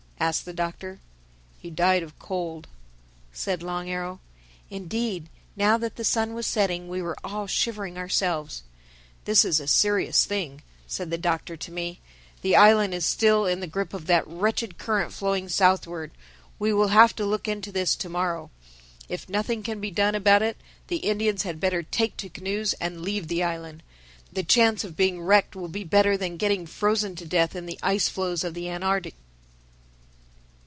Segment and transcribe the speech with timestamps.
[0.21, 0.99] asked the Doctor.
[1.59, 2.67] "He died of cold,"
[3.33, 4.19] said Long Arrow.
[4.69, 8.61] Indeed, now that the sun was setting, we were all shivering ourselves.
[9.25, 12.01] "This is a serious thing," said the Doctor to me.
[12.43, 16.11] "The island is still in the grip of that wretched current flowing southward.
[16.59, 18.51] We will have to look into this to morrow.
[19.09, 23.01] If nothing can be done about it, the Indians had better take to canoes and
[23.01, 23.81] leave the island.
[24.31, 27.79] The chance of being wrecked will be better than getting frozen to death in the
[27.81, 29.15] ice floes of the Antarctic."